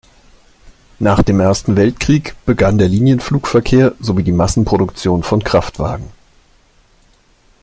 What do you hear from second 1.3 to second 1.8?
Ersten